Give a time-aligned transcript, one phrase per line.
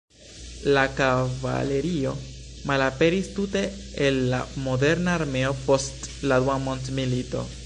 [0.75, 2.13] La kavalerio
[2.71, 3.63] malaperis tute
[4.07, 7.51] el la moderna armeo post la Dua Mondmilito.